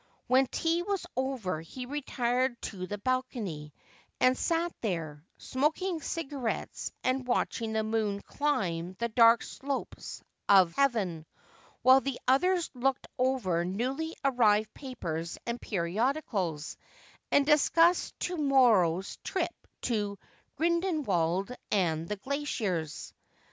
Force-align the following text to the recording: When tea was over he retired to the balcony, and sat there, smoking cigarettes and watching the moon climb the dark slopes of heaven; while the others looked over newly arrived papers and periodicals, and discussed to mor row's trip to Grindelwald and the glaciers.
When 0.25 0.47
tea 0.47 0.81
was 0.81 1.05
over 1.15 1.61
he 1.61 1.85
retired 1.85 2.59
to 2.63 2.87
the 2.87 2.97
balcony, 2.97 3.71
and 4.19 4.35
sat 4.35 4.71
there, 4.81 5.23
smoking 5.37 6.01
cigarettes 6.01 6.91
and 7.03 7.27
watching 7.27 7.73
the 7.73 7.83
moon 7.83 8.19
climb 8.23 8.95
the 8.97 9.09
dark 9.09 9.43
slopes 9.43 10.23
of 10.49 10.73
heaven; 10.73 11.27
while 11.83 12.01
the 12.01 12.19
others 12.27 12.71
looked 12.73 13.05
over 13.19 13.63
newly 13.63 14.15
arrived 14.25 14.73
papers 14.73 15.37
and 15.45 15.61
periodicals, 15.61 16.77
and 17.31 17.45
discussed 17.45 18.19
to 18.21 18.37
mor 18.37 18.81
row's 18.81 19.17
trip 19.17 19.53
to 19.81 20.17
Grindelwald 20.55 21.55
and 21.71 22.09
the 22.09 22.15
glaciers. 22.15 23.13